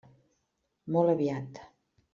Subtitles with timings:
[0.95, 1.65] Molt aviat.